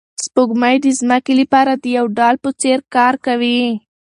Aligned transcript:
سپوږمۍ 0.23 0.75
د 0.83 0.87
ځمکې 0.99 1.33
لپاره 1.41 1.71
د 1.81 1.83
یو 1.97 2.05
ډال 2.17 2.35
په 2.43 2.49
څېر 2.61 2.79
کار 2.95 3.13
کوي. 3.25 3.61